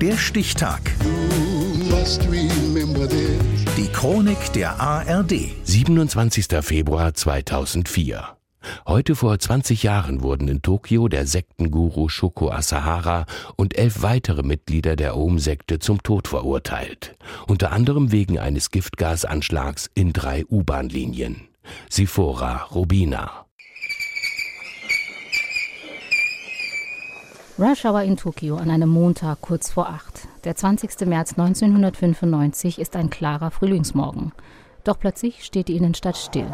Der 0.00 0.16
Stichtag. 0.16 0.80
Die 3.76 3.88
Chronik 3.88 4.52
der 4.52 4.80
ARD. 4.80 5.32
27. 5.64 6.46
Februar 6.62 7.14
2004. 7.14 8.36
Heute 8.86 9.16
vor 9.16 9.36
20 9.36 9.82
Jahren 9.82 10.22
wurden 10.22 10.46
in 10.46 10.62
Tokio 10.62 11.08
der 11.08 11.26
Sektenguru 11.26 12.08
Shoko 12.08 12.52
Asahara 12.52 13.26
und 13.56 13.76
elf 13.76 14.02
weitere 14.02 14.44
Mitglieder 14.44 14.94
der 14.94 15.14
Aum-Sekte 15.14 15.80
zum 15.80 16.00
Tod 16.04 16.28
verurteilt. 16.28 17.16
Unter 17.48 17.72
anderem 17.72 18.12
wegen 18.12 18.38
eines 18.38 18.70
Giftgasanschlags 18.70 19.90
in 19.94 20.12
drei 20.12 20.44
U-Bahn-Linien. 20.48 21.48
Sifora 21.90 22.68
Rubina. 22.70 23.47
Rush 27.60 27.84
Hour 27.84 28.02
in 28.02 28.16
Tokio 28.16 28.56
an 28.56 28.70
einem 28.70 28.88
Montag 28.88 29.40
kurz 29.40 29.72
vor 29.72 29.88
acht. 29.88 30.28
Der 30.44 30.54
20. 30.54 31.08
März 31.08 31.32
1995 31.36 32.78
ist 32.78 32.94
ein 32.94 33.10
klarer 33.10 33.50
Frühlingsmorgen. 33.50 34.30
Doch 34.84 34.96
plötzlich 34.96 35.42
steht 35.42 35.66
die 35.66 35.76
Innenstadt 35.76 36.16
still. 36.16 36.46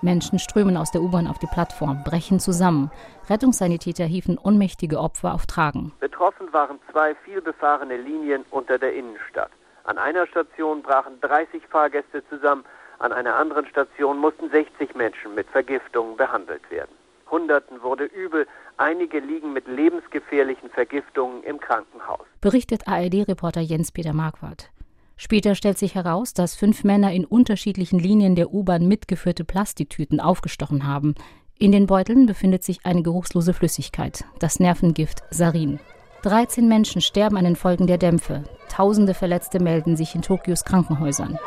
Menschen 0.00 0.40
strömen 0.40 0.76
aus 0.76 0.90
der 0.90 1.02
U-Bahn 1.02 1.28
auf 1.28 1.38
die 1.38 1.46
Plattform, 1.46 2.02
brechen 2.02 2.40
zusammen. 2.40 2.90
Rettungssanitäter 3.30 4.06
hieven 4.06 4.36
ohnmächtige 4.38 4.98
Opfer 4.98 5.34
auf 5.34 5.46
Tragen. 5.46 5.92
Betroffen 6.00 6.52
waren 6.52 6.80
zwei 6.90 7.14
vielbefahrene 7.24 7.96
Linien 7.96 8.44
unter 8.50 8.76
der 8.76 8.92
Innenstadt. 8.92 9.52
An 9.84 9.98
einer 9.98 10.26
Station 10.26 10.82
brachen 10.82 11.20
30 11.20 11.62
Fahrgäste 11.68 12.24
zusammen, 12.28 12.64
an 12.98 13.12
einer 13.12 13.36
anderen 13.36 13.66
Station 13.66 14.18
mussten 14.18 14.50
60 14.50 14.96
Menschen 14.96 15.36
mit 15.36 15.46
Vergiftungen 15.50 16.16
behandelt 16.16 16.68
werden. 16.72 17.01
Hunderten 17.32 17.82
wurde 17.82 18.04
übel, 18.04 18.46
einige 18.76 19.18
liegen 19.18 19.52
mit 19.52 19.66
lebensgefährlichen 19.66 20.70
Vergiftungen 20.70 21.42
im 21.42 21.58
Krankenhaus. 21.58 22.26
Berichtet 22.40 22.86
ARD-Reporter 22.86 23.62
Jens-Peter 23.62 24.12
Marquardt. 24.12 24.70
Später 25.16 25.54
stellt 25.54 25.78
sich 25.78 25.94
heraus, 25.94 26.34
dass 26.34 26.54
fünf 26.54 26.84
Männer 26.84 27.12
in 27.12 27.24
unterschiedlichen 27.24 27.98
Linien 27.98 28.34
der 28.34 28.52
U-Bahn 28.52 28.86
mitgeführte 28.86 29.44
Plastiktüten 29.44 30.20
aufgestochen 30.20 30.86
haben. 30.86 31.14
In 31.58 31.72
den 31.72 31.86
Beuteln 31.86 32.26
befindet 32.26 32.64
sich 32.64 32.84
eine 32.84 33.02
geruchslose 33.02 33.54
Flüssigkeit, 33.54 34.24
das 34.38 34.60
Nervengift 34.60 35.22
Sarin. 35.30 35.80
13 36.22 36.68
Menschen 36.68 37.00
sterben 37.00 37.36
an 37.36 37.44
den 37.44 37.56
Folgen 37.56 37.86
der 37.86 37.98
Dämpfe. 37.98 38.44
Tausende 38.68 39.14
Verletzte 39.14 39.60
melden 39.60 39.96
sich 39.96 40.14
in 40.14 40.22
Tokios 40.22 40.64
Krankenhäusern. 40.64 41.38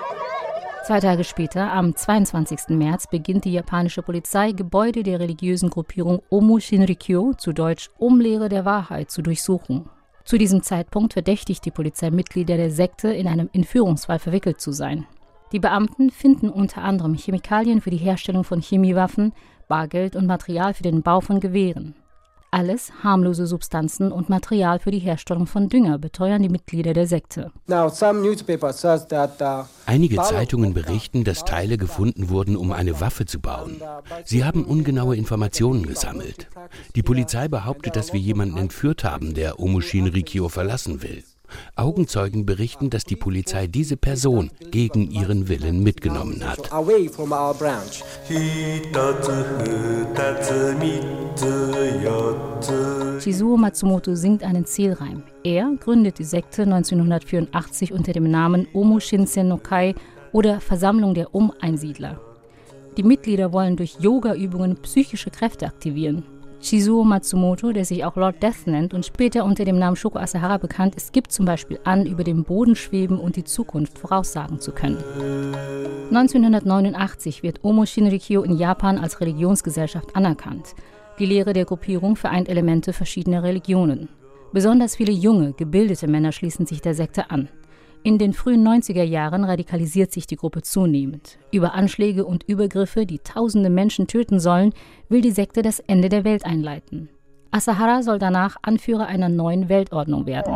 Zwei 0.86 1.00
Tage 1.00 1.24
später, 1.24 1.74
am 1.74 1.96
22. 1.96 2.78
März, 2.78 3.08
beginnt 3.08 3.46
die 3.46 3.54
japanische 3.54 4.04
Polizei, 4.04 4.52
Gebäude 4.52 5.02
der 5.02 5.20
religiösen 5.20 5.72
Gruppierung 5.72 6.22
Omu 6.30 6.60
Shinrikyo, 6.60 7.34
zu 7.34 7.54
Deutsch 7.54 7.90
Umlehre 7.98 8.50
der 8.50 8.66
Wahrheit, 8.66 9.10
zu 9.10 9.24
durchsuchen. 9.24 9.90
Zu 10.26 10.38
diesem 10.38 10.62
Zeitpunkt 10.62 11.14
verdächtigt 11.14 11.66
die 11.66 11.72
Polizei 11.72 12.12
Mitglieder 12.12 12.56
der 12.56 12.70
Sekte, 12.70 13.08
in 13.08 13.28
einem 13.28 13.50
Entführungsfall 13.52 14.20
verwickelt 14.20 14.62
zu 14.62 14.74
sein. 14.74 15.08
Die 15.52 15.60
Beamten 15.60 16.12
finden 16.12 16.52
unter 16.52 16.84
anderem 16.84 17.16
Chemikalien 17.16 17.82
für 17.82 17.90
die 17.90 17.98
Herstellung 17.98 18.44
von 18.44 18.62
Chemiewaffen, 18.62 19.34
Bargeld 19.68 20.16
und 20.16 20.28
Material 20.28 20.76
für 20.76 20.84
den 20.84 21.02
Bau 21.02 21.20
von 21.20 21.40
Gewehren. 21.40 21.96
Alles 22.56 22.90
harmlose 23.04 23.48
Substanzen 23.48 24.14
und 24.14 24.30
Material 24.30 24.80
für 24.80 24.90
die 24.90 25.00
Herstellung 25.00 25.46
von 25.46 25.68
Dünger 25.68 25.98
beteuern 25.98 26.42
die 26.42 26.48
Mitglieder 26.48 26.94
der 26.94 27.06
Sekte. 27.06 27.52
Uh, 27.70 27.92
Einige 29.86 30.22
Zeitungen 30.22 30.74
berichten, 30.74 31.26
dass 31.26 31.44
Teile 31.44 31.78
gefunden 31.78 32.30
wurden, 32.30 32.56
um 32.56 32.72
eine 32.72 33.02
Waffe 33.02 33.26
zu 33.26 33.42
bauen. 33.42 33.82
Sie 34.24 34.46
haben 34.46 34.64
ungenaue 34.64 35.18
Informationen 35.18 35.86
gesammelt. 35.86 36.48
Die 36.96 37.04
Polizei 37.04 37.50
behauptet, 37.50 37.98
dass 37.98 38.14
wir 38.14 38.22
jemanden 38.22 38.58
entführt 38.58 39.04
haben, 39.04 39.34
der 39.34 39.60
Omushin 39.60 40.08
Rikyo 40.08 40.48
verlassen 40.48 41.04
will. 41.04 41.26
Augenzeugen 41.76 42.46
berichten, 42.46 42.90
dass 42.90 43.04
die 43.04 43.16
Polizei 43.16 43.68
diese 43.68 43.98
Person 43.98 44.52
gegen 44.72 45.10
ihren 45.12 45.48
Willen 45.48 45.84
mitgenommen 45.84 46.44
hat. 46.44 46.72
Shizuo 53.22 53.58
Matsumoto 53.58 54.16
singt 54.16 54.44
einen 54.44 54.66
Zielreim. 54.66 55.24
Er 55.44 55.72
gründet 55.80 56.20
die 56.20 56.24
Sekte 56.24 56.64
1984 56.64 57.92
unter 57.92 58.14
dem 58.14 58.30
Namen 58.30 58.68
Omu 58.74 59.00
Shinsen 59.00 59.48
no 59.48 59.58
Kai 59.58 59.96
oder 60.32 60.60
Versammlung 60.60 61.14
der 61.14 61.34
Um-Einsiedler. 61.34 62.20
Die 62.98 63.04
Mitglieder 63.04 63.52
wollen 63.52 63.76
durch 63.76 63.98
Yoga-Übungen 64.00 64.78
psychische 64.82 65.30
Kräfte 65.30 65.66
aktivieren. 65.66 66.24
Shizuo 66.66 67.04
Matsumoto, 67.04 67.72
der 67.74 67.86
sich 67.86 68.04
auch 68.04 68.16
Lord 68.16 68.42
Death 68.42 68.66
nennt 68.66 68.96
und 68.96 69.06
später 69.06 69.46
unter 69.46 69.66
dem 69.66 69.78
Namen 69.78 69.96
Shoko 69.96 70.18
Asahara 70.18 70.58
bekannt 70.58 70.96
ist, 70.96 71.14
gibt 71.14 71.32
zum 71.32 71.46
Beispiel 71.46 71.80
an, 71.84 72.08
über 72.08 72.24
dem 72.24 72.44
Boden 72.44 72.76
schweben 72.76 73.20
und 73.20 73.36
die 73.36 73.44
Zukunft 73.44 74.00
voraussagen 74.00 74.60
zu 74.60 74.72
können. 74.72 74.98
1989 76.10 77.44
wird 77.44 77.64
Omo 77.64 77.86
Shinrikyo 77.86 78.42
in 78.42 78.58
Japan 78.58 78.98
als 78.98 79.22
Religionsgesellschaft 79.22 80.16
anerkannt. 80.16 80.74
Die 81.20 81.28
Lehre 81.28 81.54
der 81.54 81.66
Gruppierung 81.66 82.16
vereint 82.16 82.50
Elemente 82.50 82.94
verschiedener 82.94 83.44
Religionen. 83.44 84.10
Besonders 84.52 84.96
viele 84.96 85.12
junge, 85.12 85.54
gebildete 85.54 86.08
Männer 86.08 86.32
schließen 86.32 86.66
sich 86.66 86.82
der 86.82 86.96
Sekte 86.96 87.30
an. 87.30 87.48
In 88.06 88.20
den 88.20 88.34
frühen 88.34 88.64
90er 88.64 89.02
Jahren 89.02 89.44
radikalisiert 89.44 90.12
sich 90.12 90.28
die 90.28 90.36
Gruppe 90.36 90.62
zunehmend. 90.62 91.40
Über 91.52 91.74
Anschläge 91.74 92.24
und 92.24 92.44
Übergriffe, 92.44 93.08
die 93.08 93.18
tausende 93.18 93.72
Menschen 93.72 94.06
töten 94.06 94.40
sollen, 94.40 94.74
will 95.10 95.22
die 95.22 95.32
Sekte 95.32 95.64
das 95.64 95.80
Ende 95.80 96.08
der 96.08 96.24
Welt 96.24 96.46
einleiten. 96.46 97.10
Asahara 97.50 98.04
soll 98.04 98.20
danach 98.20 98.58
Anführer 98.62 99.08
einer 99.08 99.28
neuen 99.28 99.70
Weltordnung 99.70 100.28
werden. 100.28 100.54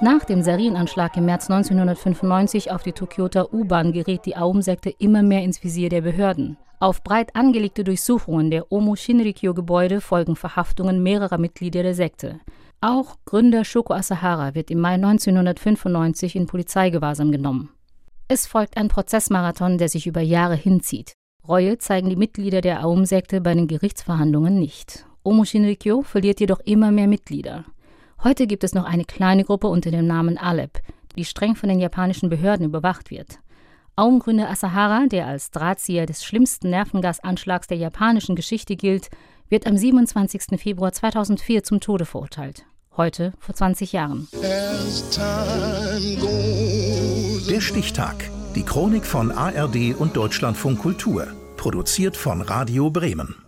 Nach 0.00 0.24
dem 0.24 0.42
Sarin-Anschlag 0.42 1.18
im 1.18 1.26
März 1.26 1.50
1995 1.50 2.70
auf 2.72 2.82
die 2.82 2.92
Tokioter 2.92 3.52
U-Bahn 3.52 3.92
gerät 3.92 4.24
die 4.24 4.38
Aum-Sekte 4.38 4.88
immer 4.98 5.22
mehr 5.22 5.42
ins 5.42 5.62
Visier 5.62 5.90
der 5.90 6.00
Behörden. 6.00 6.56
Auf 6.80 7.04
breit 7.04 7.36
angelegte 7.36 7.84
Durchsuchungen 7.84 8.50
der 8.50 8.72
Omo 8.72 8.96
Shinrikyo-Gebäude 8.96 10.00
folgen 10.00 10.34
Verhaftungen 10.34 11.02
mehrerer 11.02 11.36
Mitglieder 11.36 11.82
der 11.82 11.94
Sekte. 11.94 12.40
Auch 12.86 13.16
Gründer 13.24 13.64
Shoko 13.64 13.94
Asahara 13.94 14.54
wird 14.54 14.70
im 14.70 14.78
Mai 14.78 14.96
1995 14.96 16.36
in 16.36 16.46
Polizeigewahrsam 16.46 17.32
genommen. 17.32 17.70
Es 18.28 18.46
folgt 18.46 18.76
ein 18.76 18.88
Prozessmarathon, 18.88 19.78
der 19.78 19.88
sich 19.88 20.06
über 20.06 20.20
Jahre 20.20 20.54
hinzieht. 20.54 21.14
Reue 21.48 21.78
zeigen 21.78 22.10
die 22.10 22.16
Mitglieder 22.16 22.60
der 22.60 22.84
Aum-Sekte 22.84 23.40
bei 23.40 23.54
den 23.54 23.68
Gerichtsverhandlungen 23.68 24.60
nicht. 24.60 25.06
Omo 25.22 25.46
Shinrikyo 25.46 26.02
verliert 26.02 26.40
jedoch 26.40 26.60
immer 26.60 26.90
mehr 26.90 27.06
Mitglieder. 27.06 27.64
Heute 28.22 28.46
gibt 28.46 28.64
es 28.64 28.74
noch 28.74 28.84
eine 28.84 29.06
kleine 29.06 29.44
Gruppe 29.44 29.68
unter 29.68 29.90
dem 29.90 30.06
Namen 30.06 30.36
Alep, 30.36 30.82
die 31.16 31.24
streng 31.24 31.56
von 31.56 31.70
den 31.70 31.80
japanischen 31.80 32.28
Behörden 32.28 32.66
überwacht 32.66 33.10
wird. 33.10 33.38
Aumgründer 33.96 34.50
Asahara, 34.50 35.06
der 35.06 35.26
als 35.26 35.50
Drahtzieher 35.50 36.04
des 36.04 36.22
schlimmsten 36.22 36.68
Nervengasanschlags 36.68 37.66
der 37.66 37.78
japanischen 37.78 38.36
Geschichte 38.36 38.76
gilt, 38.76 39.08
wird 39.48 39.66
am 39.66 39.78
27. 39.78 40.60
Februar 40.60 40.92
2004 40.92 41.62
zum 41.62 41.80
Tode 41.80 42.04
verurteilt. 42.04 42.66
Heute 42.96 43.32
vor 43.40 43.54
20 43.54 43.92
Jahren. 43.92 44.28
Der 47.50 47.60
Stichtag. 47.60 48.30
Die 48.54 48.62
Chronik 48.62 49.04
von 49.04 49.32
ARD 49.32 49.94
und 49.98 50.16
Deutschlandfunk 50.16 50.78
Kultur. 50.78 51.26
Produziert 51.56 52.16
von 52.16 52.40
Radio 52.40 52.90
Bremen. 52.90 53.43